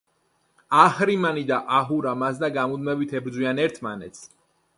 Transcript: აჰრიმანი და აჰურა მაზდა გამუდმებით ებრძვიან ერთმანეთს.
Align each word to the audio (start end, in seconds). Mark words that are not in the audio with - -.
აჰრიმანი 0.83 1.43
და 1.51 1.59
აჰურა 1.81 2.15
მაზდა 2.23 2.51
გამუდმებით 2.59 3.15
ებრძვიან 3.21 3.63
ერთმანეთს. 3.69 4.27